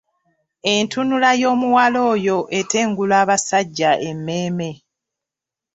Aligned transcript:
Entunula 0.73 1.29
y'omuwala 1.41 1.99
oyo 2.13 2.37
etengula 2.59 3.15
abasajja 3.23 3.91
emmeeme. 4.09 4.69